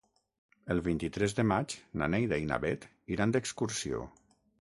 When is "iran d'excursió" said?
3.17-4.01